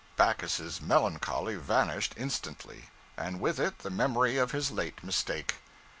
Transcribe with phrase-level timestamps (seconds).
[0.15, 5.57] Backus's melancholy vanished instantly, and with it the memory of his late mistake.